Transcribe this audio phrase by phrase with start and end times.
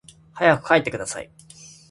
[0.33, 1.29] 早く帰ってください